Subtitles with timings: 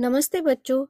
[0.00, 0.86] नमस्ते बच्चों,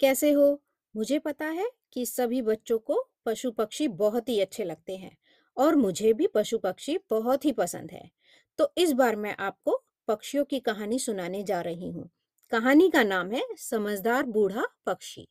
[0.00, 0.62] कैसे हो?
[0.96, 5.16] मुझे पता है कि सभी बच्चों को पशु पक्षी बहुत ही अच्छे लगते हैं
[5.56, 8.10] और मुझे भी पशु पक्षी बहुत ही पसंद है।
[8.58, 12.10] तो इस बार मैं आपको पक्षियों की कहानी सुनाने जा रही हूँ।
[12.50, 15.28] कहानी का नाम है समझदार बूढ़ा पक्षी।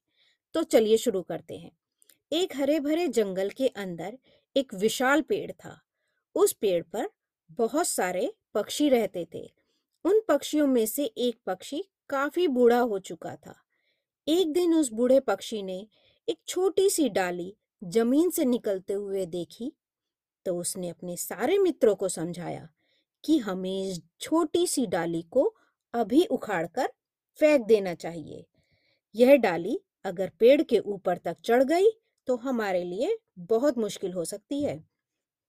[0.54, 1.72] तो चलिए शुरू करते हैं।
[2.34, 4.18] एक हरे भरे जंगल के अंदर
[4.58, 5.82] एक विशाल पेड़ था।
[6.36, 7.10] उस पेड़ पर
[7.52, 9.54] बहुत सारे पक्षी रहते थे।
[10.06, 13.56] उन पक्षियों में से एक पक्षी काफ़ी बूढ़ा हो चुका था।
[14.28, 15.78] एक दिन उस बूढ़े पक्षी ने
[16.28, 19.72] एक छोटी सी डाली ज़मीन से निकलते हुए देखी
[20.46, 22.68] तो उसने अपने सारे मित्रों को समझाया
[23.24, 25.44] कि हमें इस छोटी सी डाली को
[25.94, 26.92] अभी उखाड़कर
[27.40, 28.46] फेंक देना चाहिए।
[29.16, 31.90] यह डाली अगर पेड़ के ऊपर तक चढ़ गई
[32.28, 34.78] तो हमारे लिए बहुत मुश्किल हो सकती है।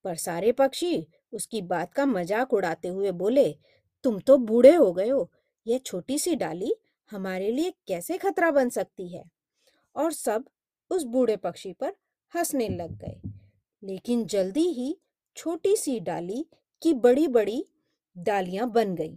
[0.04, 3.50] पर सारे पक्षी उसकी बात का मज़ाक उड़ाते हुए बोले,
[4.04, 5.30] तुम तो बूढ़े हो गए हो
[5.66, 6.74] यह छोटी सी डाली
[7.10, 9.24] हमारे लिए कैसे खतरा बन सकती है?
[9.96, 10.44] और सब
[10.90, 11.96] उस बूढ़े पक्षी पर
[12.36, 13.20] हंसने लग गए।
[13.82, 14.98] लेकिन जल्दी ही
[15.36, 16.46] छोटी सी डाली
[16.82, 17.66] की बड़ी बड़ी
[18.18, 19.16] डालियाँ बन गईं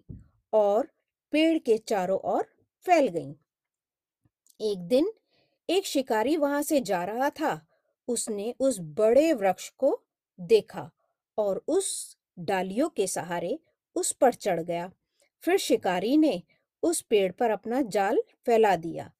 [0.53, 0.89] और
[1.31, 2.43] पेड़ के चारों ओर
[2.79, 3.33] फैल गईं।
[4.61, 5.13] एक दिन
[5.69, 7.67] एक शिकारी वहाँ से जा रहा था।
[8.07, 10.03] उसने उस बड़े वृक्ष को
[10.39, 10.91] देखा
[11.37, 13.59] और उस डालियों के सहारे
[13.95, 14.91] उस पर चढ़ गया।
[15.41, 16.43] फिर शिकारी ने
[16.83, 19.11] उस पेड़ पर अपना जाल फैला दिया।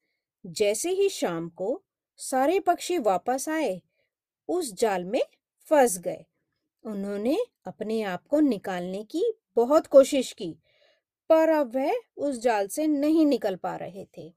[0.46, 1.82] जैसे ही शाम को
[2.16, 3.82] सारे पक्षी वापस आए,
[4.48, 5.22] उस जाल में
[5.66, 6.24] फंस गए।
[6.84, 10.58] उन्होंने अपने आप को निकालने की बहुत कोशिश की,
[11.28, 14.34] पर अब वह उस जाल से नहीं निकल पा रहे थे।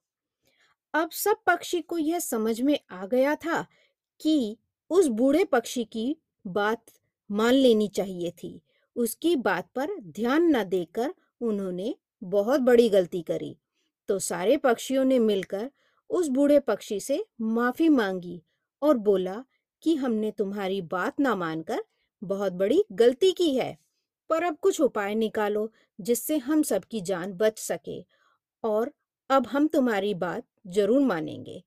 [0.94, 3.66] अब सब पक्षी को यह समझ में आ गया था
[4.22, 4.58] कि
[4.90, 6.86] उस बूढ़े पक्षी की बात
[7.32, 8.62] मान लेनी चाहिए थी।
[8.96, 13.56] उसकी बात पर ध्यान न देकर उन्होंने बहुत बड़ी गलती करी।
[14.10, 15.70] तो सारे पक्षियों ने मिलकर
[16.10, 18.42] उस बूढ़े पक्षी से माफ़ी मांगी
[18.82, 19.44] और बोला
[19.84, 21.84] कि हमने तुम्हारी बात ना मानकर
[22.22, 23.78] बहुत बड़ी गलती की है,
[24.30, 28.00] पर अब कुछ उपाय निकालो जिससे हम सबकी जान बच सके
[28.64, 28.92] और
[29.30, 31.62] अब हम तुम्हारी बात ज़रूर मानेंगे।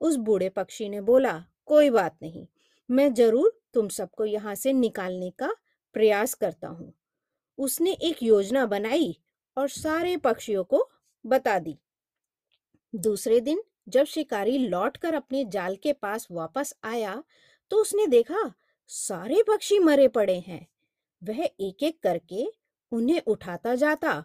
[0.00, 1.32] उस बूढ़े पक्षी ने बोला,
[1.66, 2.46] कोई बात नहीं,
[2.88, 5.54] मैं ज़रूर तुम सबको यहाँ से निकालने का
[5.94, 6.92] प्रयास करता हूँ।
[7.58, 9.16] उसने एक योजना बनाई
[9.56, 10.88] और सारे पक्षियों को
[11.24, 11.78] बता दी।
[12.94, 17.22] दूसरे दिन जब शिकारी लौटकर अपने जाल के पास वापस आया
[17.70, 18.52] तो उसने देखा
[18.90, 20.66] सारे पक्षी मरे पड़े हैं।
[21.22, 22.46] वह एक एक करके
[22.92, 24.24] उन्हें उठाता जाता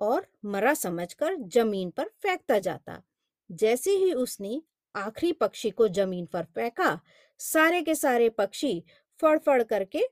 [0.00, 3.02] और मरा समझकर ज़मीन पर फेंकता जाता।
[3.50, 4.60] जैसे ही उसने
[4.94, 7.00] आखिरी पक्षी को ज़मीन पर फेंका,
[7.40, 8.82] सारे के सारे पक्षी
[9.20, 10.02] फड़फड़ करके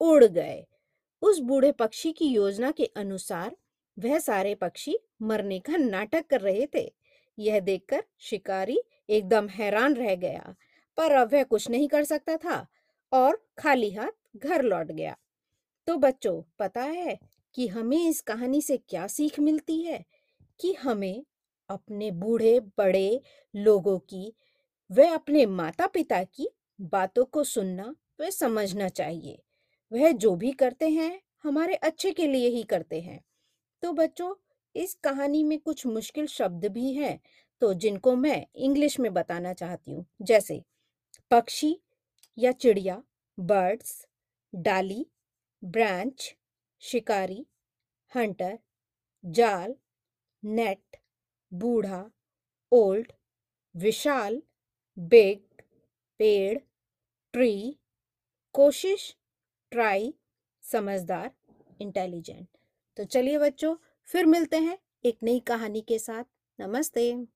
[0.00, 0.66] उड़ गए।
[1.26, 3.56] उस बूढ़े पक्षी की योजना के अनुसार
[3.98, 6.94] वह सारे पक्षी मरने का नाटक कर रहे थे।
[7.38, 8.78] यह देखकर शिकारी
[9.10, 10.54] एकदम हैरान रह गया,
[10.96, 12.66] पर अब वह कुछ नहीं कर सकता था
[13.12, 15.16] और खाली हाथ घर लौट गया।
[15.86, 17.18] तो बच्चों, पता है
[17.54, 20.04] कि हमें इस कहानी से क्या सीख मिलती है?
[20.60, 21.24] कि हमें
[21.68, 23.20] अपने बूढ़े, बड़े
[23.56, 24.36] लोगों की,
[24.90, 26.48] व अपने माता पिता की
[26.80, 29.42] बातों को सुनना व समझना चाहिए।
[29.92, 33.20] वह जो भी करते हैं, हमारे अच्छे के लिए ही करते हैं।
[33.82, 34.34] तो बच्चों,
[34.74, 37.18] इस कहानी में कुछ मुश्किल शब्द भी हैं
[37.62, 40.62] तो जिनको मैं इंग्लिश में बताना चाहती हूँ। जैसे,
[41.30, 41.76] पक्षी
[42.38, 43.02] या चिड़िया
[43.38, 44.06] बर्ड्स
[44.52, 45.06] डाली
[45.62, 46.34] ब्रांच
[46.82, 47.46] शिकारी
[48.12, 48.58] हंटर
[49.24, 49.74] जाल
[50.42, 50.96] नेट
[51.52, 52.04] बूढ़ा
[52.72, 53.12] ओल्ड
[53.74, 54.42] विशाल
[54.98, 55.62] बिग
[56.20, 56.58] पेड़
[57.34, 57.76] ट्री
[58.54, 59.14] कोशिश
[59.76, 60.14] ट्राई
[60.62, 61.30] समझदार
[61.80, 62.46] इंटेलिजेंट
[62.96, 63.74] तो चलिए बच्चों,
[64.08, 66.24] फिर मिलते हैं एक नई कहानी के साथ।
[66.60, 67.26] नमस्ते।